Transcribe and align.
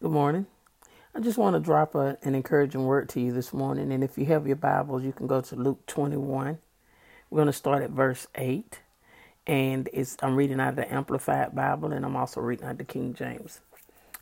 Good 0.00 0.12
morning. 0.12 0.46
I 1.12 1.18
just 1.18 1.38
want 1.38 1.56
to 1.56 1.60
drop 1.60 1.96
a, 1.96 2.16
an 2.22 2.36
encouraging 2.36 2.84
word 2.84 3.08
to 3.08 3.20
you 3.20 3.32
this 3.32 3.52
morning. 3.52 3.90
And 3.90 4.04
if 4.04 4.16
you 4.16 4.26
have 4.26 4.46
your 4.46 4.54
Bibles, 4.54 5.02
you 5.02 5.10
can 5.10 5.26
go 5.26 5.40
to 5.40 5.56
Luke 5.56 5.84
21. 5.88 6.58
We're 7.28 7.36
going 7.36 7.46
to 7.46 7.52
start 7.52 7.82
at 7.82 7.90
verse 7.90 8.28
8. 8.36 8.78
And 9.48 9.88
it's, 9.92 10.16
I'm 10.22 10.36
reading 10.36 10.60
out 10.60 10.68
of 10.68 10.76
the 10.76 10.94
Amplified 10.94 11.52
Bible, 11.52 11.90
and 11.90 12.04
I'm 12.04 12.14
also 12.14 12.40
reading 12.40 12.66
out 12.66 12.78
the 12.78 12.84
King 12.84 13.12
James. 13.12 13.58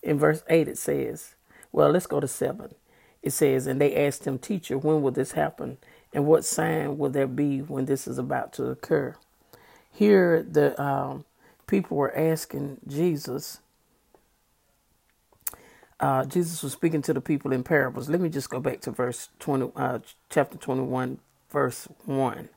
In 0.03 0.19
verse 0.19 0.43
8, 0.49 0.67
it 0.67 0.79
says, 0.79 1.35
Well, 1.73 1.91
let's 1.91 2.07
go 2.07 2.21
to 2.21 2.29
7. 2.29 2.75
It 3.23 3.33
says, 3.35 3.67
And 3.67 3.79
they 3.79 4.07
asked 4.07 4.27
him, 4.27 4.39
Teacher, 4.39 4.79
when 4.79 5.03
will 5.03 5.13
this 5.13 5.33
happen? 5.33 5.77
And 6.15 6.25
what 6.25 6.47
sign 6.47 6.97
will 6.97 7.11
there 7.11 7.27
be 7.27 7.61
when 7.61 7.85
this 7.85 8.09
is 8.09 8.17
about 8.17 8.55
to 8.55 8.71
occur? 8.71 9.15
Here, 9.93 10.43
the 10.43 10.83
um, 10.83 11.27
people 11.67 11.99
were 11.99 12.17
asking 12.17 12.79
Jesus 12.89 13.59
uh, 16.01 16.25
Jesus 16.27 16.63
was 16.63 16.73
speaking 16.75 17.03
to 17.03 17.15
the 17.15 17.21
people 17.21 17.53
in 17.53 17.65
parables. 17.65 18.09
Let 18.09 18.21
me 18.21 18.29
just 18.31 18.51
go 18.51 18.61
back 18.61 18.81
to 18.83 18.93
verse 18.93 19.31
20, 19.41 19.73
uh, 19.77 20.01
chapter 20.31 20.59
21, 20.59 21.19
verse 21.51 21.89
1. 22.07 22.49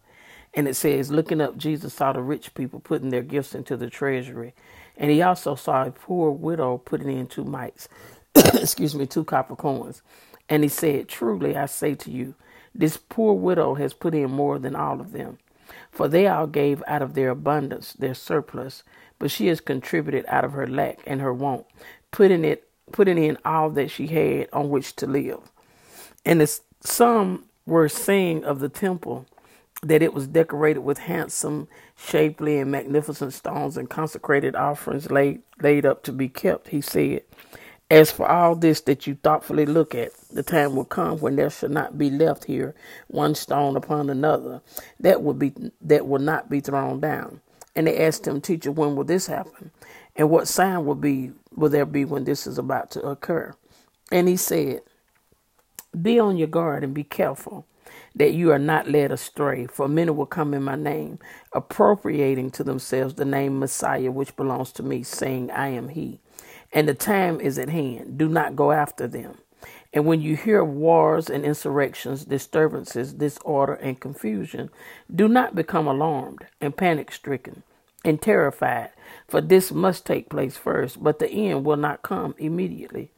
And 0.55 0.67
it 0.67 0.75
says, 0.75 1.11
Looking 1.11 1.41
up, 1.41 1.57
Jesus 1.57 1.93
saw 1.93 2.13
the 2.13 2.21
rich 2.21 2.53
people 2.55 2.79
putting 2.79 3.09
their 3.09 3.23
gifts 3.23 3.55
into 3.55 3.77
the 3.77 3.89
treasury. 3.89 4.53
And 4.97 5.11
he 5.11 5.21
also 5.21 5.55
saw 5.55 5.85
a 5.85 5.91
poor 5.91 6.31
widow 6.31 6.77
putting 6.79 7.09
in 7.17 7.27
two 7.27 7.45
mites, 7.45 7.89
excuse 8.35 8.95
me, 8.95 9.07
two 9.07 9.25
copper 9.25 9.55
coins. 9.55 10.03
And 10.49 10.63
he 10.63 10.69
said, 10.69 11.07
Truly, 11.09 11.57
I 11.57 11.67
say 11.67 11.95
to 11.95 12.11
you, 12.11 12.35
this 12.75 12.97
poor 12.97 13.33
widow 13.35 13.75
has 13.75 13.93
put 13.93 14.15
in 14.15 14.31
more 14.31 14.59
than 14.59 14.75
all 14.75 15.01
of 15.01 15.13
them. 15.13 15.39
For 15.91 16.07
they 16.07 16.27
all 16.27 16.47
gave 16.47 16.83
out 16.87 17.01
of 17.03 17.15
their 17.15 17.31
abundance, 17.31 17.93
their 17.93 18.15
surplus, 18.15 18.83
but 19.19 19.31
she 19.31 19.47
has 19.47 19.61
contributed 19.61 20.25
out 20.27 20.45
of 20.45 20.53
her 20.53 20.67
lack 20.67 20.99
and 21.07 21.21
her 21.21 21.33
want, 21.33 21.65
putting 22.11 22.45
it 22.45 22.68
putting 22.91 23.17
in 23.23 23.37
all 23.45 23.69
that 23.71 23.91
she 23.91 24.07
had 24.07 24.49
on 24.53 24.69
which 24.69 24.95
to 24.97 25.07
live. 25.07 25.39
And 26.25 26.41
as 26.41 26.61
some 26.81 27.45
were 27.65 27.89
saying 27.89 28.45
of 28.45 28.59
the 28.59 28.69
temple 28.69 29.25
that 29.83 30.01
it 30.03 30.13
was 30.13 30.27
decorated 30.27 30.81
with 30.81 30.99
handsome, 30.99 31.67
shapely, 31.97 32.59
and 32.59 32.71
magnificent 32.71 33.33
stones 33.33 33.77
and 33.77 33.89
consecrated 33.89 34.55
offerings 34.55 35.11
laid, 35.11 35.41
laid 35.61 35.85
up 35.85 36.03
to 36.03 36.11
be 36.13 36.29
kept, 36.29 36.69
he 36.69 36.81
said, 36.81 37.23
As 37.91 38.11
for 38.11 38.27
all 38.29 38.55
this 38.55 38.81
that 38.81 39.07
you 39.07 39.15
thoughtfully 39.15 39.65
look 39.65 39.95
at, 39.95 40.11
the 40.31 40.43
time 40.43 40.75
will 40.75 40.85
come 40.85 41.19
when 41.19 41.35
there 41.37 41.49
shall 41.49 41.69
not 41.69 41.97
be 41.97 42.09
left 42.09 42.45
here 42.45 42.75
one 43.07 43.35
stone 43.35 43.77
upon 43.77 44.09
another 44.09 44.61
that 44.99 45.23
will 45.23 45.35
be 45.35 45.53
that 45.81 46.07
will 46.07 46.19
not 46.21 46.49
be 46.49 46.59
thrown 46.61 46.99
down. 46.99 47.41
And 47.75 47.87
they 47.87 48.05
asked 48.05 48.27
him, 48.27 48.41
Teacher, 48.41 48.71
when 48.71 48.95
will 48.95 49.05
this 49.05 49.27
happen? 49.27 49.71
And 50.19 50.29
what 50.29 50.49
sign 50.49 50.85
will 50.85 50.95
be 50.95 51.31
will 51.55 51.69
there 51.69 51.85
be 51.85 52.03
when 52.03 52.25
this 52.25 52.45
is 52.45 52.57
about 52.57 52.91
to 52.91 53.01
occur? 53.01 53.55
And 54.11 54.27
he 54.27 54.35
said, 54.35 54.81
Be 55.99 56.19
on 56.19 56.35
your 56.35 56.49
guard 56.49 56.83
and 56.83 56.93
be 56.93 57.05
careful 57.05 57.65
that 58.15 58.33
you 58.33 58.51
are 58.51 58.59
not 58.59 58.89
led 58.89 59.13
astray, 59.13 59.65
for 59.67 59.87
many 59.87 60.11
will 60.11 60.25
come 60.25 60.53
in 60.53 60.61
my 60.61 60.75
name, 60.75 61.19
appropriating 61.53 62.51
to 62.51 62.65
themselves 62.65 63.13
the 63.13 63.23
name 63.23 63.59
Messiah, 63.59 64.11
which 64.11 64.35
belongs 64.35 64.73
to 64.73 64.83
me, 64.83 65.03
saying, 65.03 65.51
I 65.51 65.69
am 65.69 65.87
he. 65.87 66.19
And 66.73 66.89
the 66.89 66.93
time 66.93 67.39
is 67.39 67.57
at 67.57 67.69
hand. 67.69 68.17
Do 68.17 68.27
not 68.27 68.57
go 68.57 68.73
after 68.73 69.07
them. 69.07 69.37
And 69.93 70.05
when 70.05 70.19
you 70.21 70.35
hear 70.35 70.61
of 70.61 70.67
wars 70.67 71.29
and 71.29 71.45
insurrections, 71.45 72.25
disturbances, 72.25 73.13
disorder, 73.13 73.75
and 73.75 73.99
confusion, 73.99 74.69
do 75.13 75.29
not 75.29 75.55
become 75.55 75.87
alarmed 75.87 76.45
and 76.59 76.75
panic 76.75 77.13
stricken 77.13 77.63
and 78.09 78.21
terrified, 78.21 78.91
for 79.27 79.41
this 79.41 79.71
must 79.71 80.05
take 80.05 80.29
place 80.29 80.57
first, 80.57 81.03
but 81.03 81.19
the 81.19 81.29
end 81.29 81.65
will 81.65 81.77
not 81.77 82.03
come 82.03 82.35
immediately. 82.39 83.11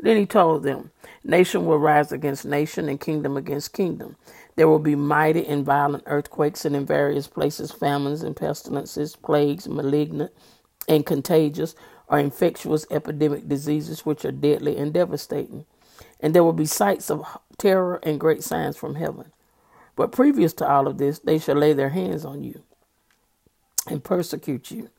Then 0.00 0.18
he 0.18 0.26
told 0.26 0.64
them, 0.64 0.92
Nation 1.24 1.66
will 1.66 1.78
rise 1.78 2.12
against 2.12 2.46
nation 2.46 2.88
and 2.88 3.00
kingdom 3.00 3.36
against 3.36 3.74
kingdom. 3.74 4.16
There 4.56 4.68
will 4.68 4.80
be 4.80 4.96
mighty 4.96 5.46
and 5.46 5.66
violent 5.66 6.04
earthquakes, 6.06 6.64
and 6.64 6.76
in 6.76 6.86
various 6.86 7.28
places 7.28 7.72
famines 7.72 8.22
and 8.22 8.36
pestilences, 8.36 9.16
plagues, 9.16 9.68
malignant 9.68 10.32
and 10.88 11.06
contagious, 11.06 11.74
or 12.08 12.18
infectious 12.20 12.86
epidemic 12.90 13.48
diseases 13.48 14.06
which 14.06 14.24
are 14.24 14.32
deadly 14.32 14.76
and 14.78 14.94
devastating. 14.94 15.66
And 16.20 16.34
there 16.34 16.44
will 16.44 16.54
be 16.54 16.66
sights 16.66 17.10
of 17.10 17.26
terror 17.58 18.00
and 18.04 18.20
great 18.20 18.44
signs 18.44 18.76
from 18.76 18.96
heaven. 18.96 19.32
But 19.96 20.12
previous 20.12 20.54
to 20.54 20.68
all 20.68 20.86
of 20.88 20.98
this, 20.98 21.20
they 21.20 21.38
shall 21.38 21.56
lay 21.56 21.74
their 21.74 21.90
hands 21.90 22.24
on 22.24 22.44
you 22.44 22.62
and 23.88 24.04
persecute 24.04 24.70
you, 24.70 24.90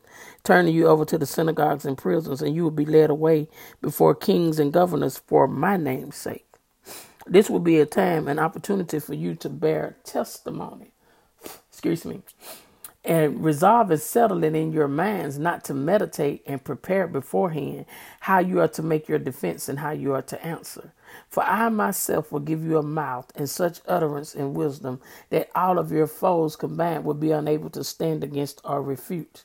turning 0.44 0.74
you 0.74 0.88
over 0.88 1.04
to 1.06 1.18
the 1.18 1.26
synagogues 1.26 1.84
and 1.86 1.98
prisons, 1.98 2.42
and 2.42 2.54
you 2.54 2.64
will 2.64 2.70
be 2.72 2.86
led 2.86 3.10
away 3.10 3.48
before 3.82 4.14
kings 4.14 4.58
and 4.58 4.72
governors 4.72 5.18
for 5.18 5.48
my 5.48 5.76
name's 5.76 6.16
sake. 6.16 6.46
This 7.26 7.50
will 7.50 7.60
be 7.60 7.80
a 7.80 7.86
time, 7.86 8.28
an 8.28 8.38
opportunity 8.38 9.00
for 9.00 9.14
you 9.14 9.34
to 9.36 9.50
bear 9.50 9.96
testimony. 10.04 10.92
Excuse 11.70 12.04
me. 12.04 12.22
And 13.04 13.44
resolve 13.44 13.90
and 13.90 14.00
settle 14.00 14.44
it 14.44 14.54
in 14.54 14.72
your 14.72 14.88
minds 14.88 15.38
not 15.38 15.64
to 15.66 15.74
meditate 15.74 16.42
and 16.46 16.62
prepare 16.64 17.08
beforehand 17.08 17.86
how 18.20 18.40
you 18.40 18.60
are 18.60 18.68
to 18.68 18.82
make 18.82 19.08
your 19.08 19.18
defense 19.20 19.68
and 19.68 19.80
how 19.80 19.92
you 19.92 20.14
are 20.14 20.22
to 20.22 20.44
answer. 20.46 20.92
For 21.28 21.42
I 21.44 21.68
myself 21.70 22.32
will 22.32 22.40
give 22.40 22.64
you 22.64 22.78
a 22.78 22.82
mouth 22.82 23.32
and 23.36 23.48
such 23.50 23.80
utterance 23.88 24.34
and 24.34 24.54
wisdom 24.56 25.00
that 25.30 25.50
all 25.54 25.78
of 25.78 25.92
your 25.92 26.06
foes 26.06 26.56
combined 26.56 27.04
will 27.04 27.14
be 27.14 27.32
unable 27.32 27.70
to 27.70 27.84
stand 27.84 28.24
against 28.24 28.60
or 28.64 28.82
refute. 28.82 29.44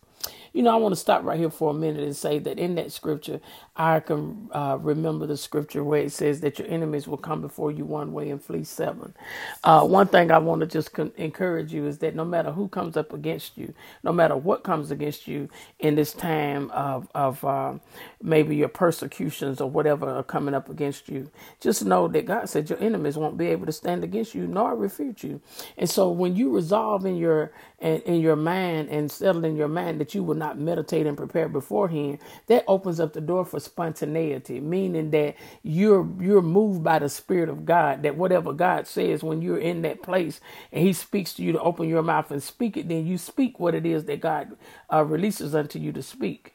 You 0.53 0.63
know, 0.63 0.73
I 0.73 0.77
want 0.77 0.93
to 0.95 1.01
stop 1.01 1.23
right 1.23 1.39
here 1.39 1.51
for 1.51 1.71
a 1.71 1.75
minute 1.75 2.03
and 2.03 2.15
say 2.15 2.39
that 2.39 2.59
in 2.59 2.75
that 2.75 2.91
scripture, 2.91 3.41
I 3.77 4.01
can 4.01 4.49
uh, 4.53 4.79
remember 4.81 5.27
the 5.27 5.37
scripture 5.37 5.83
where 5.83 6.01
it 6.01 6.11
says 6.13 6.41
that 6.41 6.59
your 6.59 6.67
enemies 6.69 7.07
will 7.07 7.17
come 7.17 7.41
before 7.41 7.71
you 7.71 7.85
one 7.85 8.13
way 8.13 8.31
and 8.31 8.43
flee 8.43 8.65
seven. 8.65 9.15
Uh, 9.63 9.85
one 9.85 10.07
thing 10.09 10.31
I 10.31 10.39
want 10.39 10.61
to 10.61 10.67
just 10.67 10.93
con- 10.93 11.13
encourage 11.17 11.73
you 11.73 11.87
is 11.87 11.99
that 11.99 12.15
no 12.15 12.25
matter 12.25 12.51
who 12.51 12.67
comes 12.67 12.97
up 12.97 13.13
against 13.13 13.57
you, 13.57 13.73
no 14.03 14.13
matter 14.13 14.35
what 14.37 14.63
comes 14.63 14.91
against 14.91 15.27
you 15.27 15.49
in 15.79 15.95
this 15.95 16.13
time 16.13 16.71
of, 16.71 17.07
of 17.15 17.43
uh, 17.45 17.75
maybe 18.21 18.55
your 18.55 18.69
persecutions 18.69 19.61
or 19.61 19.69
whatever 19.69 20.09
are 20.09 20.23
coming 20.23 20.55
up 20.55 20.69
against 20.69 21.09
you, 21.09 21.31
just 21.61 21.85
know 21.85 22.07
that 22.09 22.25
God 22.25 22.49
said 22.49 22.69
your 22.69 22.79
enemies 22.79 23.17
won't 23.17 23.37
be 23.37 23.47
able 23.47 23.67
to 23.67 23.71
stand 23.71 24.03
against 24.03 24.35
you 24.35 24.47
nor 24.47 24.75
refute 24.75 25.23
you. 25.23 25.41
And 25.77 25.89
so 25.89 26.09
when 26.11 26.35
you 26.35 26.49
resolve 26.49 27.05
in 27.05 27.17
your 27.17 27.51
in, 27.79 28.01
in 28.01 28.21
your 28.21 28.35
mind 28.35 28.89
and 28.89 29.11
settle 29.11 29.43
in 29.45 29.55
your 29.55 29.67
mind 29.67 29.99
that 29.99 30.13
you 30.13 30.23
will 30.23 30.35
not 30.35 30.42
meditate 30.51 31.05
and 31.07 31.17
prepare 31.17 31.47
beforehand, 31.49 32.19
that 32.47 32.63
opens 32.67 32.99
up 32.99 33.13
the 33.13 33.21
door 33.21 33.45
for 33.45 33.59
spontaneity, 33.59 34.59
meaning 34.59 35.11
that 35.11 35.35
you're 35.63 36.07
you're 36.21 36.41
moved 36.41 36.83
by 36.83 36.99
the 36.99 37.09
Spirit 37.09 37.49
of 37.49 37.65
God. 37.65 38.03
That 38.03 38.17
whatever 38.17 38.53
God 38.53 38.87
says 38.87 39.23
when 39.23 39.41
you're 39.41 39.59
in 39.59 39.81
that 39.83 40.03
place 40.03 40.41
and 40.71 40.85
He 40.85 40.93
speaks 40.93 41.33
to 41.35 41.43
you 41.43 41.51
to 41.53 41.61
open 41.61 41.87
your 41.89 42.03
mouth 42.03 42.31
and 42.31 42.43
speak 42.43 42.77
it, 42.77 42.87
then 42.89 43.05
you 43.07 43.17
speak 43.17 43.59
what 43.59 43.75
it 43.75 43.85
is 43.85 44.05
that 44.05 44.21
God 44.21 44.57
uh, 44.91 45.03
releases 45.03 45.55
unto 45.55 45.79
you 45.79 45.91
to 45.93 46.03
speak. 46.03 46.53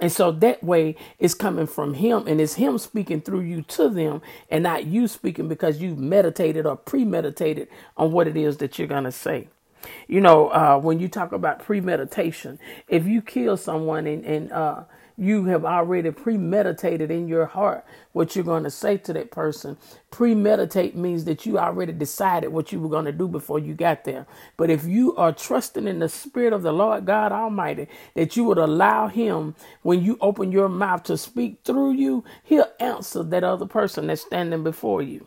And 0.00 0.12
so 0.12 0.32
that 0.32 0.62
way 0.62 0.96
it's 1.18 1.34
coming 1.34 1.66
from 1.66 1.94
him 1.94 2.26
and 2.28 2.40
it's 2.40 2.54
him 2.54 2.78
speaking 2.78 3.20
through 3.20 3.40
you 3.42 3.62
to 3.62 3.88
them 3.88 4.22
and 4.50 4.62
not 4.64 4.86
you 4.86 5.08
speaking 5.08 5.48
because 5.48 5.80
you've 5.80 5.98
meditated 5.98 6.66
or 6.66 6.76
premeditated 6.76 7.68
on 7.96 8.12
what 8.12 8.28
it 8.28 8.36
is 8.36 8.58
that 8.58 8.78
you're 8.78 8.88
going 8.88 9.04
to 9.04 9.12
say. 9.12 9.48
You 10.08 10.20
know, 10.20 10.48
uh, 10.48 10.78
when 10.78 11.00
you 11.00 11.08
talk 11.08 11.32
about 11.32 11.60
premeditation, 11.64 12.58
if 12.88 13.06
you 13.06 13.22
kill 13.22 13.56
someone 13.56 14.06
and, 14.06 14.24
and 14.24 14.52
uh, 14.52 14.84
you 15.16 15.46
have 15.46 15.64
already 15.64 16.10
premeditated 16.10 17.10
in 17.10 17.28
your 17.28 17.46
heart 17.46 17.84
what 18.12 18.36
you're 18.36 18.44
going 18.44 18.64
to 18.64 18.70
say 18.70 18.96
to 18.98 19.12
that 19.14 19.30
person. 19.30 19.76
Premeditate 20.10 20.96
means 20.96 21.24
that 21.24 21.46
you 21.46 21.58
already 21.58 21.92
decided 21.92 22.48
what 22.52 22.72
you 22.72 22.80
were 22.80 22.88
going 22.88 23.06
to 23.06 23.12
do 23.12 23.28
before 23.28 23.58
you 23.58 23.74
got 23.74 24.04
there. 24.04 24.26
But 24.56 24.70
if 24.70 24.84
you 24.84 25.16
are 25.16 25.32
trusting 25.32 25.88
in 25.88 25.98
the 26.00 26.08
Spirit 26.08 26.52
of 26.52 26.62
the 26.62 26.72
Lord 26.72 27.06
God 27.06 27.32
Almighty, 27.32 27.88
that 28.14 28.36
you 28.36 28.44
would 28.44 28.58
allow 28.58 29.08
Him, 29.08 29.54
when 29.82 30.02
you 30.04 30.18
open 30.20 30.52
your 30.52 30.68
mouth 30.68 31.04
to 31.04 31.18
speak 31.18 31.60
through 31.64 31.92
you, 31.94 32.24
He'll 32.44 32.70
answer 32.80 33.22
that 33.24 33.44
other 33.44 33.66
person 33.66 34.08
that's 34.08 34.22
standing 34.22 34.62
before 34.64 35.02
you. 35.02 35.26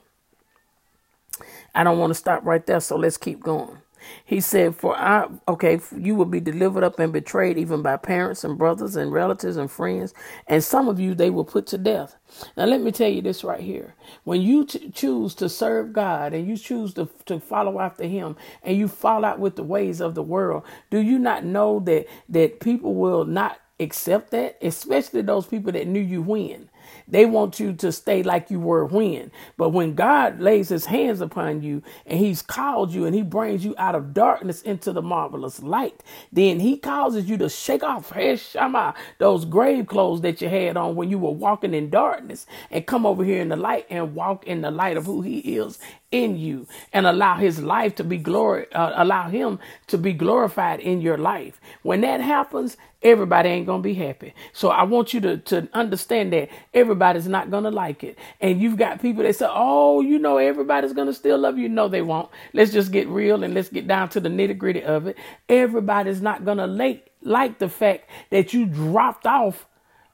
I 1.75 1.83
don't 1.83 1.99
want 1.99 2.11
to 2.11 2.15
stop 2.15 2.45
right 2.45 2.65
there, 2.65 2.81
so 2.81 2.97
let's 2.97 3.17
keep 3.17 3.41
going. 3.41 3.77
He 4.25 4.41
said, 4.41 4.75
For 4.75 4.95
I, 4.97 5.27
okay, 5.47 5.79
you 5.97 6.15
will 6.15 6.25
be 6.25 6.39
delivered 6.39 6.83
up 6.83 6.99
and 6.99 7.13
betrayed 7.13 7.57
even 7.57 7.81
by 7.81 7.97
parents 7.97 8.43
and 8.43 8.57
brothers 8.57 8.95
and 8.95 9.11
relatives 9.11 9.57
and 9.57 9.71
friends. 9.71 10.13
And 10.47 10.63
some 10.63 10.87
of 10.89 10.99
you, 10.99 11.15
they 11.15 11.29
will 11.29 11.45
put 11.45 11.67
to 11.67 11.77
death. 11.77 12.15
Now, 12.57 12.65
let 12.65 12.81
me 12.81 12.91
tell 12.91 13.09
you 13.09 13.21
this 13.21 13.43
right 13.43 13.61
here. 13.61 13.95
When 14.23 14.41
you 14.41 14.65
t- 14.65 14.89
choose 14.91 15.35
to 15.35 15.49
serve 15.49 15.93
God 15.93 16.33
and 16.33 16.47
you 16.47 16.57
choose 16.57 16.93
to, 16.95 17.09
to 17.25 17.39
follow 17.39 17.79
after 17.79 18.05
Him 18.05 18.35
and 18.63 18.77
you 18.77 18.87
fall 18.87 19.25
out 19.25 19.39
with 19.39 19.55
the 19.55 19.63
ways 19.63 20.01
of 20.01 20.15
the 20.15 20.23
world, 20.23 20.63
do 20.89 20.99
you 20.99 21.19
not 21.19 21.45
know 21.45 21.79
that, 21.81 22.07
that 22.29 22.59
people 22.59 22.95
will 22.95 23.25
not 23.25 23.59
accept 23.79 24.31
that, 24.31 24.57
especially 24.61 25.21
those 25.21 25.45
people 25.47 25.71
that 25.71 25.87
knew 25.87 25.99
you 26.01 26.21
when. 26.21 26.68
They 27.07 27.25
want 27.25 27.59
you 27.59 27.73
to 27.73 27.91
stay 27.91 28.23
like 28.23 28.51
you 28.51 28.59
were 28.59 28.85
when. 28.85 29.31
But 29.57 29.69
when 29.69 29.95
God 29.95 30.39
lays 30.39 30.69
his 30.69 30.85
hands 30.85 31.21
upon 31.21 31.61
you 31.61 31.83
and 32.05 32.19
he's 32.19 32.41
called 32.41 32.93
you 32.93 33.05
and 33.05 33.15
he 33.15 33.21
brings 33.23 33.65
you 33.65 33.75
out 33.77 33.95
of 33.95 34.13
darkness 34.13 34.61
into 34.61 34.93
the 34.93 35.01
marvelous 35.01 35.61
light, 35.61 36.03
then 36.31 36.59
he 36.59 36.77
causes 36.77 37.29
you 37.29 37.37
to 37.37 37.49
shake 37.49 37.83
off 37.83 38.13
Shama, 38.37 38.93
those 39.19 39.45
grave 39.45 39.87
clothes 39.87 40.21
that 40.21 40.41
you 40.41 40.49
had 40.49 40.77
on 40.77 40.95
when 40.95 41.09
you 41.09 41.19
were 41.19 41.31
walking 41.31 41.73
in 41.73 41.89
darkness 41.89 42.45
and 42.71 42.85
come 42.85 43.05
over 43.05 43.23
here 43.23 43.41
in 43.41 43.49
the 43.49 43.55
light 43.55 43.85
and 43.89 44.15
walk 44.15 44.45
in 44.47 44.61
the 44.61 44.71
light 44.71 44.97
of 44.97 45.05
who 45.05 45.21
he 45.21 45.39
is 45.39 45.79
in 46.11 46.37
you 46.37 46.67
and 46.91 47.05
allow 47.05 47.35
his 47.37 47.61
life 47.61 47.95
to 47.95 48.03
be 48.03 48.17
glory 48.17 48.71
uh, 48.73 48.91
allow 48.95 49.29
him 49.29 49.59
to 49.87 49.97
be 49.97 50.13
glorified 50.13 50.79
in 50.79 51.01
your 51.01 51.17
life 51.17 51.61
when 51.83 52.01
that 52.01 52.19
happens 52.19 52.75
everybody 53.01 53.49
ain't 53.49 53.65
gonna 53.65 53.83
be 53.83 53.93
happy. 53.93 54.33
So 54.53 54.69
i 54.69 54.83
want 54.83 55.13
you 55.13 55.21
to 55.21 55.37
to 55.37 55.69
understand 55.73 56.33
that 56.33 56.49
everybody's 56.73 57.27
not 57.27 57.51
gonna 57.51 57.71
like 57.71 58.03
it. 58.03 58.17
And 58.41 58.61
you've 58.61 58.77
got 58.77 59.01
people 59.01 59.23
that 59.23 59.35
say 59.35 59.47
oh 59.49 60.01
you 60.01 60.19
know 60.19 60.37
everybody's 60.37 60.93
gonna 60.93 61.13
still 61.13 61.37
love 61.37 61.57
you. 61.57 61.69
No 61.69 61.87
they 61.87 62.01
won't. 62.01 62.29
Let's 62.53 62.71
just 62.73 62.91
get 62.91 63.07
real 63.07 63.43
and 63.43 63.53
let's 63.53 63.69
get 63.69 63.87
down 63.87 64.09
to 64.09 64.19
the 64.19 64.29
nitty 64.29 64.57
gritty 64.57 64.83
of 64.83 65.07
it. 65.07 65.17
Everybody's 65.47 66.21
not 66.21 66.45
gonna 66.45 66.67
like 66.67 67.09
like 67.21 67.59
the 67.59 67.69
fact 67.69 68.09
that 68.31 68.53
you 68.53 68.65
dropped 68.65 69.25
off 69.27 69.65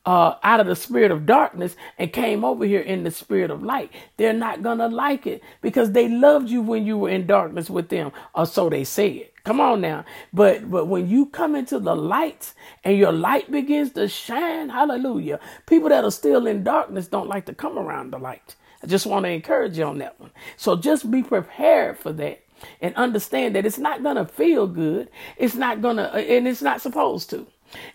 uh, 0.05 0.35
out 0.43 0.59
of 0.59 0.67
the 0.67 0.75
spirit 0.75 1.11
of 1.11 1.25
darkness 1.25 1.75
and 1.97 2.13
came 2.13 2.45
over 2.45 2.65
here 2.65 2.81
in 2.81 3.03
the 3.03 3.11
spirit 3.11 3.51
of 3.51 3.63
light. 3.63 3.91
They're 4.17 4.33
not 4.33 4.63
going 4.63 4.79
to 4.79 4.87
like 4.87 5.27
it 5.27 5.43
because 5.61 5.91
they 5.91 6.09
loved 6.09 6.49
you 6.49 6.61
when 6.61 6.85
you 6.85 6.97
were 6.97 7.09
in 7.09 7.27
darkness 7.27 7.69
with 7.69 7.89
them, 7.89 8.11
or 8.35 8.45
so 8.45 8.69
they 8.69 8.83
said. 8.83 9.29
Come 9.45 9.61
on 9.61 9.81
now. 9.81 10.05
But 10.33 10.69
but 10.69 10.87
when 10.87 11.09
you 11.09 11.27
come 11.27 11.55
into 11.55 11.79
the 11.79 11.95
light 11.95 12.53
and 12.83 12.97
your 12.97 13.11
light 13.11 13.51
begins 13.51 13.91
to 13.93 14.07
shine, 14.07 14.69
hallelujah. 14.69 15.39
People 15.67 15.89
that 15.89 16.03
are 16.03 16.11
still 16.11 16.47
in 16.47 16.63
darkness 16.63 17.07
don't 17.07 17.29
like 17.29 17.45
to 17.45 17.53
come 17.53 17.77
around 17.77 18.11
the 18.11 18.19
light. 18.19 18.55
I 18.83 18.87
just 18.87 19.05
want 19.05 19.25
to 19.25 19.29
encourage 19.31 19.77
you 19.77 19.85
on 19.85 19.99
that 19.99 20.19
one. 20.19 20.31
So 20.57 20.75
just 20.75 21.09
be 21.09 21.23
prepared 21.23 21.97
for 21.99 22.11
that 22.13 22.43
and 22.81 22.95
understand 22.95 23.55
that 23.55 23.65
it's 23.65 23.77
not 23.77 24.03
going 24.03 24.15
to 24.17 24.25
feel 24.25 24.67
good. 24.67 25.09
It's 25.37 25.55
not 25.55 25.81
going 25.81 25.97
to 25.97 26.13
and 26.13 26.47
it's 26.47 26.61
not 26.61 26.81
supposed 26.81 27.29
to. 27.31 27.47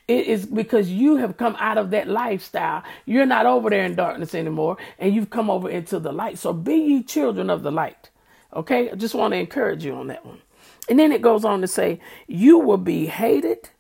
It 0.09 0.27
is 0.27 0.47
because 0.47 0.91
you 0.91 1.17
have 1.17 1.37
come 1.37 1.57
out 1.59 1.79
of 1.79 1.91
that 1.91 2.09
lifestyle. 2.09 2.83
You're 3.07 3.27
not 3.27 3.47
over 3.47 3.71
there 3.71 3.85
in 3.85 3.95
darkness 3.95 4.35
anymore, 4.35 4.77
and 4.99 5.15
you've 5.15 5.31
come 5.31 5.51
over 5.51 5.69
into 5.69 5.99
the 5.99 6.13
light. 6.13 6.39
So 6.39 6.53
be 6.53 6.75
ye 6.75 7.03
children 7.03 7.51
of 7.51 7.63
the 7.63 7.71
light. 7.71 8.11
Okay? 8.55 8.91
I 8.91 8.95
just 8.95 9.15
want 9.15 9.33
to 9.33 9.39
encourage 9.39 9.85
you 9.85 9.95
on 9.95 10.09
that 10.09 10.25
one. 10.25 10.41
And 10.89 10.99
then 10.99 11.13
it 11.13 11.23
goes 11.23 11.45
on 11.45 11.61
to 11.61 11.69
say, 11.69 12.01
You 12.27 12.59
will 12.59 12.77
be 12.77 13.07
hated, 13.07 13.71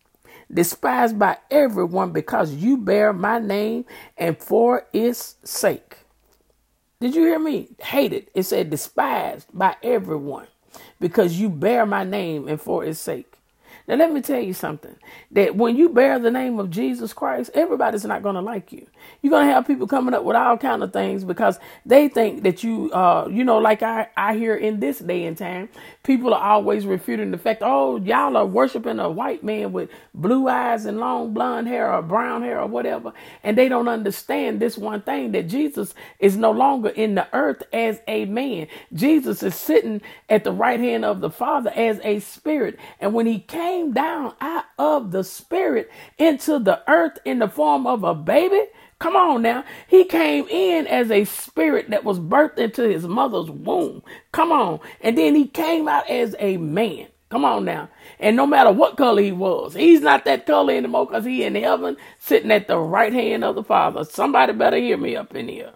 despised 0.52 1.18
by 1.18 1.38
everyone 1.50 2.12
because 2.12 2.54
you 2.54 2.76
bear 2.76 3.12
my 3.12 3.38
name 3.38 3.84
and 4.16 4.38
for 4.38 4.86
its 4.92 5.36
sake. 5.44 5.98
Did 7.00 7.14
you 7.14 7.22
hear 7.22 7.38
me? 7.38 7.68
Hated. 7.80 8.30
It 8.34 8.42
said 8.42 8.70
despised 8.70 9.48
by 9.54 9.76
everyone 9.82 10.48
because 11.00 11.36
you 11.36 11.48
bear 11.48 11.86
my 11.86 12.04
name 12.04 12.46
and 12.46 12.60
for 12.60 12.84
its 12.84 13.00
sake. 13.00 13.29
Now, 13.88 13.96
let 13.96 14.12
me 14.12 14.20
tell 14.22 14.40
you 14.40 14.54
something 14.54 14.94
that 15.32 15.56
when 15.56 15.76
you 15.76 15.88
bear 15.90 16.18
the 16.18 16.30
name 16.30 16.58
of 16.58 16.70
Jesus 16.70 17.12
Christ, 17.12 17.50
everybody's 17.54 18.04
not 18.04 18.22
going 18.22 18.36
to 18.36 18.40
like 18.40 18.72
you. 18.72 18.86
You're 19.22 19.30
going 19.30 19.46
to 19.48 19.52
have 19.52 19.66
people 19.66 19.86
coming 19.86 20.14
up 20.14 20.24
with 20.24 20.36
all 20.36 20.58
kind 20.58 20.82
of 20.82 20.92
things 20.92 21.24
because 21.24 21.58
they 21.86 22.08
think 22.08 22.42
that 22.44 22.62
you, 22.64 22.92
uh, 22.92 23.28
you 23.30 23.44
know, 23.44 23.58
like 23.58 23.82
I, 23.82 24.08
I 24.16 24.36
hear 24.36 24.54
in 24.56 24.80
this 24.80 24.98
day 25.00 25.24
and 25.26 25.36
time, 25.36 25.68
people 26.02 26.34
are 26.34 26.42
always 26.42 26.86
refuting 26.86 27.30
the 27.30 27.38
fact, 27.38 27.62
oh, 27.64 27.96
y'all 27.98 28.36
are 28.36 28.46
worshiping 28.46 28.98
a 28.98 29.10
white 29.10 29.42
man 29.44 29.72
with 29.72 29.90
blue 30.14 30.48
eyes 30.48 30.84
and 30.86 30.98
long 30.98 31.32
blonde 31.34 31.68
hair 31.68 31.92
or 31.92 32.02
brown 32.02 32.42
hair 32.42 32.60
or 32.60 32.66
whatever. 32.66 33.12
And 33.42 33.56
they 33.56 33.68
don't 33.68 33.88
understand 33.88 34.60
this 34.60 34.76
one 34.78 35.02
thing 35.02 35.32
that 35.32 35.48
Jesus 35.48 35.94
is 36.18 36.36
no 36.36 36.50
longer 36.50 36.88
in 36.90 37.14
the 37.14 37.26
earth 37.32 37.62
as 37.72 38.00
a 38.06 38.24
man. 38.26 38.66
Jesus 38.92 39.42
is 39.42 39.54
sitting 39.54 40.00
at 40.28 40.44
the 40.44 40.52
right 40.52 40.80
hand 40.80 41.04
of 41.04 41.20
the 41.20 41.30
Father 41.30 41.70
as 41.74 42.00
a 42.04 42.20
spirit. 42.20 42.78
And 43.00 43.12
when 43.14 43.26
he 43.26 43.38
came, 43.40 43.69
came 43.70 43.92
down 43.92 44.34
out 44.40 44.64
of 44.78 45.12
the 45.12 45.24
spirit 45.24 45.90
into 46.18 46.58
the 46.58 46.82
earth 46.90 47.18
in 47.24 47.40
the 47.40 47.48
form 47.48 47.86
of 47.86 48.04
a 48.04 48.14
baby. 48.14 48.64
Come 48.98 49.16
on 49.16 49.42
now. 49.42 49.64
He 49.88 50.04
came 50.04 50.48
in 50.48 50.86
as 50.88 51.10
a 51.10 51.24
spirit 51.24 51.90
that 51.90 52.04
was 52.04 52.20
birthed 52.20 52.58
into 52.58 52.82
his 52.82 53.06
mother's 53.06 53.50
womb. 53.50 54.02
Come 54.32 54.52
on. 54.52 54.80
And 55.02 55.18
then 55.18 55.36
he 55.36 55.46
came 55.46 55.88
out 55.88 56.10
as 56.10 56.36
a 56.40 56.56
man. 56.58 57.08
Come 57.30 57.44
on 57.44 57.64
now. 57.64 57.90
And 58.20 58.36
no 58.36 58.46
matter 58.46 58.72
what 58.72 58.96
color 58.98 59.22
he 59.22 59.32
was, 59.32 59.74
he's 59.74 60.02
not 60.02 60.24
that 60.26 60.46
color 60.46 60.74
anymore 60.74 61.06
because 61.06 61.24
he 61.26 61.44
in 61.44 61.54
heaven 61.56 61.96
sitting 62.18 62.50
at 62.52 62.68
the 62.68 62.78
right 62.78 63.12
hand 63.12 63.44
of 63.44 63.54
the 63.56 63.64
Father. 63.64 64.04
Somebody 64.04 64.52
better 64.54 64.78
hear 64.78 64.98
me 64.98 65.16
up 65.16 65.34
in 65.36 65.48
here. 65.48 65.72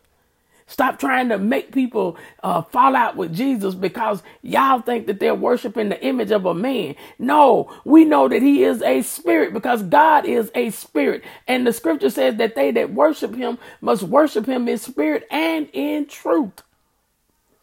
Stop 0.75 0.99
trying 0.99 1.29
to 1.29 1.39
make 1.39 1.71
people 1.71 2.19
uh, 2.43 2.61
fall 2.61 2.97
out 2.97 3.15
with 3.15 3.33
Jesus 3.33 3.77
because 3.77 4.25
y'all 4.43 4.81
think 4.81 5.07
that 5.07 5.21
they're 5.21 5.33
worshiping 5.33 5.89
the 5.89 6.05
image 6.05 6.33
of 6.33 6.47
a 6.47 6.53
man. 6.53 6.97
No, 7.17 7.73
we 7.85 8.05
know 8.05 8.27
that 8.29 8.43
he 8.43 8.65
is 8.65 8.83
a 8.83 9.03
spirit 9.03 9.55
because 9.55 9.85
God 9.85 10.25
is 10.25 10.51
a 10.53 10.71
spirit. 10.71 11.23
And 11.47 11.65
the 11.65 11.73
scripture 11.73 12.11
says 12.11 12.39
that 12.39 12.57
they 12.57 12.73
that 12.73 12.93
worship 12.93 13.37
him 13.37 13.57
must 13.81 14.03
worship 14.03 14.47
him 14.47 14.67
in 14.69 14.79
spirit 14.79 15.29
and 15.31 15.69
in 15.73 16.07
truth. 16.07 16.65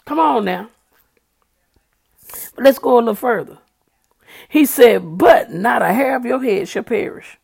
Come 0.05 0.19
on 0.19 0.45
now. 0.45 0.69
But 2.55 2.63
let's 2.63 2.79
go 2.79 2.95
a 2.95 2.99
little 2.99 3.15
further. 3.15 3.57
He 4.47 4.65
said, 4.65 5.17
But 5.17 5.51
not 5.51 5.81
a 5.81 5.91
hair 5.91 6.15
of 6.15 6.23
your 6.23 6.41
head 6.41 6.69
shall 6.69 6.83
perish. 6.83 7.39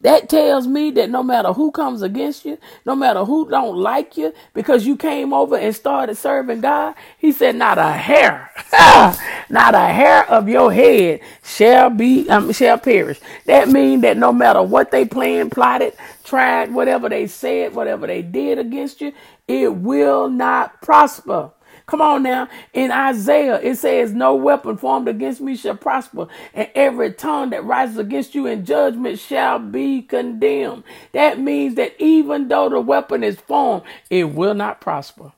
That 0.00 0.28
tells 0.28 0.66
me 0.66 0.90
that 0.92 1.10
no 1.10 1.22
matter 1.22 1.52
who 1.52 1.70
comes 1.70 2.02
against 2.02 2.44
you, 2.44 2.58
no 2.84 2.94
matter 2.94 3.24
who 3.24 3.48
don't 3.48 3.76
like 3.76 4.16
you 4.16 4.32
because 4.54 4.86
you 4.86 4.96
came 4.96 5.32
over 5.32 5.56
and 5.56 5.74
started 5.74 6.16
serving 6.16 6.60
God, 6.60 6.94
he 7.18 7.32
said, 7.32 7.56
not 7.56 7.78
a 7.78 7.92
hair, 7.92 8.50
not 9.50 9.74
a 9.74 9.86
hair 9.86 10.28
of 10.30 10.48
your 10.48 10.72
head 10.72 11.20
shall 11.44 11.90
be, 11.90 12.28
um, 12.30 12.52
shall 12.52 12.78
perish. 12.78 13.20
That 13.46 13.68
means 13.68 14.02
that 14.02 14.16
no 14.16 14.32
matter 14.32 14.62
what 14.62 14.90
they 14.90 15.04
planned, 15.04 15.52
plotted, 15.52 15.94
tried, 16.24 16.72
whatever 16.72 17.08
they 17.08 17.26
said, 17.26 17.74
whatever 17.74 18.06
they 18.06 18.22
did 18.22 18.58
against 18.58 19.00
you, 19.00 19.12
it 19.48 19.74
will 19.74 20.28
not 20.28 20.80
prosper. 20.82 21.50
Come 21.86 22.00
on 22.02 22.22
now. 22.24 22.48
In 22.74 22.90
Isaiah, 22.92 23.60
it 23.60 23.76
says, 23.76 24.12
No 24.14 24.34
weapon 24.34 24.76
formed 24.78 25.08
against 25.08 25.40
me 25.40 25.56
shall 25.56 25.76
prosper, 25.76 26.28
and 26.54 26.70
every 26.74 27.12
tongue 27.12 27.50
that 27.50 27.64
rises 27.64 27.98
against 27.98 28.34
you 28.34 28.46
in 28.46 28.64
judgment 28.64 29.18
shall 29.20 29.58
be 29.60 30.02
condemned. 30.02 30.84
That 31.12 31.40
means 31.40 31.76
that 31.76 31.94
even 32.00 32.48
though 32.48 32.70
the 32.70 32.80
weapon 32.80 33.24
is 33.24 33.36
formed, 33.40 33.84
it 34.10 34.24
will 34.34 34.54
not 34.54 34.80
prosper. 34.80 35.32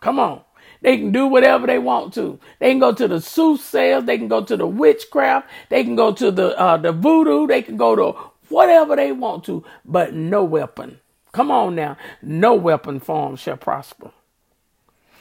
Come 0.00 0.18
on. 0.20 0.42
They 0.82 0.98
can 0.98 1.12
do 1.12 1.26
whatever 1.26 1.66
they 1.66 1.78
want 1.78 2.14
to. 2.14 2.38
They 2.60 2.70
can 2.70 2.80
go 2.80 2.92
to 2.94 3.08
the 3.08 3.20
soothsayers. 3.20 4.04
They 4.04 4.18
can 4.18 4.28
go 4.28 4.44
to 4.44 4.56
the 4.56 4.66
witchcraft. 4.66 5.48
They 5.70 5.84
can 5.84 5.96
go 5.96 6.12
to 6.14 6.30
the 6.30 6.58
uh, 6.58 6.76
the 6.78 6.92
voodoo. 6.92 7.48
They 7.48 7.62
can 7.62 7.76
go 7.76 7.96
to 7.96 8.18
whatever 8.48 8.96
they 8.96 9.12
want 9.12 9.44
to, 9.46 9.64
but 9.84 10.14
no 10.14 10.44
weapon. 10.44 11.00
Come 11.32 11.50
on 11.50 11.74
now. 11.76 11.96
No 12.22 12.54
weapon 12.54 13.00
formed 13.00 13.40
shall 13.40 13.56
prosper. 13.58 14.12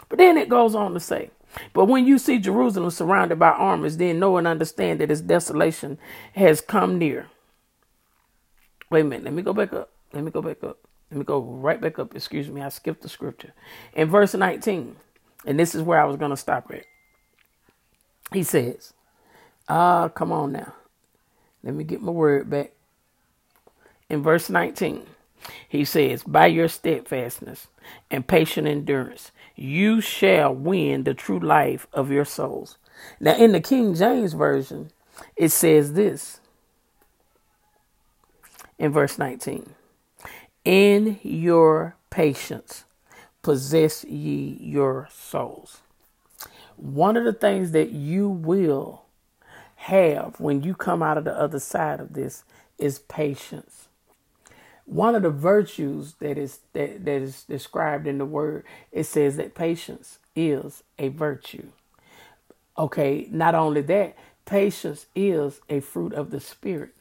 But 0.10 0.20
then 0.20 0.38
it 0.38 0.50
goes 0.50 0.76
on 0.76 0.94
to 0.94 1.00
say, 1.00 1.32
but 1.74 1.86
when 1.86 2.06
you 2.06 2.18
see 2.18 2.40
Jerusalem 2.40 2.92
surrounded 2.92 3.40
by 3.40 3.50
armies, 3.50 3.98
then 3.98 4.20
know 4.20 4.38
and 4.38 4.48
understand 4.48 5.00
that 5.00 5.12
its 5.12 5.22
desolation 5.22 5.98
has 6.34 6.62
come 6.62 6.98
near. 6.98 7.28
Wait 8.90 9.02
a 9.02 9.04
minute. 9.04 9.26
Let 9.26 9.34
me 9.34 9.42
go 9.42 9.54
back 9.54 9.74
up. 9.74 9.90
Let 10.14 10.24
me 10.24 10.32
go 10.32 10.42
back 10.42 10.64
up. 10.64 10.78
Let 11.12 11.18
me 11.18 11.24
go 11.24 11.40
right 11.40 11.80
back 11.80 12.00
up. 12.00 12.16
Excuse 12.16 12.50
me. 12.50 12.62
I 12.62 12.70
skipped 12.70 13.02
the 13.02 13.10
scripture. 13.10 13.54
In 13.94 14.10
verse 14.10 14.34
19, 14.34 14.96
and 15.46 15.60
this 15.60 15.76
is 15.76 15.82
where 15.82 16.00
I 16.00 16.06
was 16.06 16.18
going 16.18 16.32
to 16.32 16.38
stop 16.38 16.72
at. 16.72 16.86
He 18.34 18.44
says, 18.44 18.94
Ah, 19.70 20.04
uh, 20.04 20.10
come 20.10 20.32
on 20.32 20.52
now. 20.52 20.74
Let 21.64 21.74
me 21.74 21.84
get 21.84 22.02
my 22.02 22.12
word 22.12 22.50
back. 22.50 22.72
In 24.10 24.24
verse 24.24 24.50
19, 24.50 25.06
he 25.68 25.86
says, 25.86 26.24
By 26.24 26.48
your 26.48 26.68
steadfastness 26.68 27.68
and 28.12 28.28
patient 28.28 28.68
endurance, 28.68 29.32
you 29.56 30.02
shall 30.02 30.54
win 30.54 31.04
the 31.04 31.14
true 31.14 31.40
life 31.40 31.88
of 31.94 32.12
your 32.12 32.26
souls. 32.26 32.78
Now, 33.20 33.36
in 33.36 33.52
the 33.54 33.62
King 33.62 33.96
James 33.96 34.34
Version, 34.34 34.92
it 35.36 35.50
says 35.50 35.94
this 35.94 36.40
in 38.80 38.92
verse 38.92 39.18
19 39.20 39.74
In 40.66 41.20
your 41.24 41.96
patience, 42.10 42.86
possess 43.42 44.04
ye 44.06 44.58
your 44.62 45.08
souls. 45.12 45.82
One 46.76 47.18
of 47.18 47.26
the 47.26 47.34
things 47.34 47.72
that 47.72 47.92
you 47.92 48.30
will 48.30 49.04
have 49.78 50.40
when 50.40 50.64
you 50.64 50.76
come 50.76 51.04
out 51.04 51.18
of 51.18 51.24
the 51.26 51.38
other 51.40 51.60
side 51.60 52.00
of 52.00 52.14
this 52.14 52.44
is 52.78 53.00
patience 53.00 53.87
one 54.88 55.16
of 55.16 55.24
the 55.24 55.32
virtues 55.32 56.16
that 56.22 56.38
is 56.40 56.62
that, 56.74 57.06
that 57.06 57.22
is 57.24 57.44
described 57.46 58.08
in 58.08 58.20
the 58.20 58.26
word 58.26 58.66
it 58.94 59.06
says 59.06 59.38
that 59.38 59.56
patience 59.56 60.20
is 60.36 60.84
a 61.00 61.10
virtue 61.10 61.68
okay 62.78 63.28
not 63.32 63.56
only 63.56 63.82
that 63.82 64.16
patience 64.46 65.08
is 65.16 65.62
a 65.70 65.80
fruit 65.82 66.14
of 66.14 66.32
the 66.32 66.42
spirit 66.42 66.96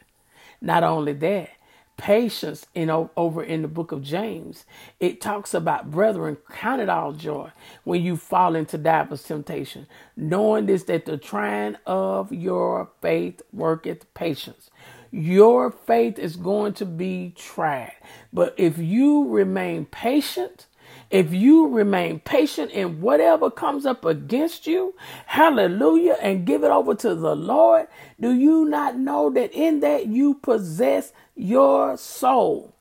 not 0.62 0.84
only 0.84 1.14
that 1.14 1.50
patience 1.98 2.66
in 2.74 2.90
over 3.16 3.42
in 3.44 3.62
the 3.62 3.68
book 3.68 3.92
of 3.92 4.02
James, 4.02 4.66
it 5.00 5.20
talks 5.20 5.54
about 5.54 5.90
brethren, 5.90 6.38
count 6.50 6.82
it 6.82 6.88
all 6.90 7.12
joy 7.12 7.50
when 7.84 8.02
you 8.02 8.16
fall 8.16 8.56
into 8.56 8.78
divers 8.78 9.24
temptation, 9.24 9.86
knowing 10.16 10.66
this 10.66 10.84
that 10.84 11.06
the 11.06 11.18
trying 11.18 11.76
of 11.86 12.32
your 12.32 12.90
faith 13.02 13.42
worketh 13.52 14.12
patience. 14.14 14.70
Your 15.16 15.70
faith 15.70 16.18
is 16.18 16.36
going 16.36 16.74
to 16.74 16.84
be 16.84 17.32
tried. 17.36 17.94
But 18.34 18.54
if 18.58 18.76
you 18.76 19.26
remain 19.30 19.86
patient, 19.86 20.66
if 21.10 21.32
you 21.32 21.68
remain 21.68 22.20
patient 22.20 22.70
in 22.72 23.00
whatever 23.00 23.50
comes 23.50 23.86
up 23.86 24.04
against 24.04 24.66
you, 24.66 24.94
hallelujah, 25.24 26.18
and 26.20 26.46
give 26.46 26.64
it 26.64 26.70
over 26.70 26.94
to 26.96 27.14
the 27.14 27.34
Lord, 27.34 27.88
do 28.20 28.34
you 28.34 28.66
not 28.66 28.98
know 28.98 29.30
that 29.30 29.54
in 29.54 29.80
that 29.80 30.06
you 30.06 30.34
possess 30.34 31.14
your 31.34 31.96
soul? 31.96 32.75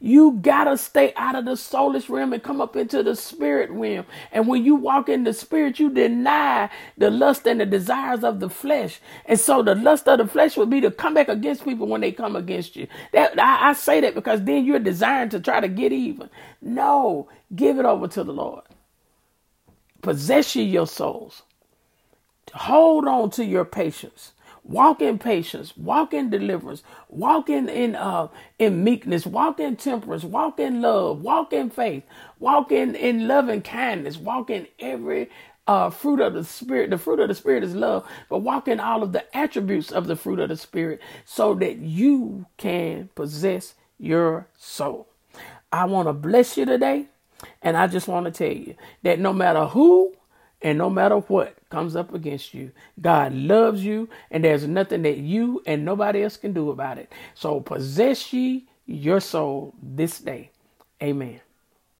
You 0.00 0.38
gotta 0.42 0.78
stay 0.78 1.12
out 1.16 1.36
of 1.36 1.44
the 1.46 1.56
soulless 1.56 2.10
realm 2.10 2.32
and 2.32 2.42
come 2.42 2.60
up 2.60 2.76
into 2.76 3.02
the 3.02 3.16
spirit 3.16 3.70
realm. 3.70 4.06
And 4.32 4.48
when 4.48 4.64
you 4.64 4.76
walk 4.76 5.08
in 5.10 5.24
the 5.24 5.34
spirit, 5.34 5.80
you 5.80 5.90
deny 5.90 6.70
the 6.98 7.10
lust 7.10 7.46
and 7.46 7.60
the 7.60 7.66
desires 7.66 8.24
of 8.24 8.40
the 8.40 8.50
flesh. 8.50 9.00
And 9.26 9.40
so 9.40 9.62
the 9.62 9.74
lust 9.76 10.08
of 10.08 10.18
the 10.18 10.28
flesh 10.28 10.56
would 10.56 10.70
be 10.70 10.80
to 10.82 10.90
come 10.92 11.14
back 11.14 11.28
against 11.28 11.64
people 11.64 11.88
when 11.88 12.00
they 12.02 12.12
come 12.12 12.36
against 12.36 12.76
you. 12.76 12.88
That 13.12 13.38
I, 13.40 13.70
I 13.70 13.74
say 13.74 14.00
that 14.02 14.14
because 14.14 14.44
then 14.44 14.64
you're 14.64 14.78
desiring 14.80 15.30
to 15.30 15.40
try 15.40 15.60
to 15.60 15.68
get 15.68 15.92
even. 15.92 16.30
No, 16.62 17.28
give 17.54 17.78
it 17.78 17.86
over 17.86 18.08
to 18.08 18.24
the 18.24 18.32
Lord. 18.32 18.64
Possess 20.02 20.56
ye 20.56 20.64
your 20.64 20.86
souls. 20.88 21.42
Hold 22.54 23.08
on 23.08 23.30
to 23.32 23.44
your 23.44 23.64
patience. 23.66 24.32
Walk 24.64 25.02
in 25.02 25.18
patience, 25.18 25.76
walk 25.76 26.14
in 26.14 26.30
deliverance, 26.30 26.82
walk 27.08 27.50
in 27.50 27.68
in 27.68 27.96
uh 27.96 28.28
in 28.58 28.84
meekness, 28.84 29.26
walk 29.26 29.60
in 29.60 29.76
temperance, 29.76 30.24
walk 30.24 30.60
in 30.60 30.82
love, 30.82 31.22
walk 31.22 31.52
in 31.52 31.70
faith, 31.70 32.04
walk 32.38 32.72
in 32.72 32.94
in 32.94 33.28
love 33.28 33.48
and 33.48 33.64
kindness, 33.64 34.18
walk 34.18 34.50
in 34.50 34.66
every 34.78 35.30
uh, 35.66 35.90
fruit 35.90 36.20
of 36.20 36.34
the 36.34 36.44
spirit. 36.44 36.90
The 36.90 36.98
fruit 36.98 37.20
of 37.20 37.28
the 37.28 37.34
spirit 37.34 37.64
is 37.64 37.74
love, 37.76 38.06
but 38.30 38.40
walk 38.40 38.68
in 38.68 38.80
all 38.80 39.02
of 39.02 39.12
the 39.12 39.24
attributes 39.36 39.92
of 39.92 40.08
the 40.08 40.16
fruit 40.16 40.40
of 40.40 40.50
the 40.50 40.56
spirit 40.58 41.00
so 41.24 41.54
that 41.56 41.78
you 41.78 42.46
can 42.58 43.10
possess 43.16 43.74
your 43.98 44.48
soul. 44.58 45.08
I 45.72 45.86
want 45.86 46.08
to 46.08 46.14
bless 46.14 46.56
you 46.58 46.66
today, 46.66 47.06
and 47.62 47.76
I 47.76 47.88
just 47.88 48.08
want 48.08 48.26
to 48.26 48.32
tell 48.32 48.56
you 48.56 48.76
that 49.04 49.20
no 49.20 49.32
matter 49.32 49.66
who 49.66 50.14
and 50.62 50.78
no 50.78 50.90
matter 50.90 51.16
what 51.16 51.56
comes 51.70 51.96
up 51.96 52.14
against 52.14 52.54
you, 52.54 52.72
God 53.00 53.34
loves 53.34 53.84
you, 53.84 54.08
and 54.30 54.44
there's 54.44 54.66
nothing 54.66 55.02
that 55.02 55.18
you 55.18 55.62
and 55.66 55.84
nobody 55.84 56.22
else 56.22 56.36
can 56.36 56.52
do 56.52 56.70
about 56.70 56.98
it. 56.98 57.12
So 57.34 57.60
possess 57.60 58.32
ye 58.32 58.68
your 58.86 59.20
soul 59.20 59.74
this 59.82 60.20
day. 60.20 60.50
Amen. 61.02 61.40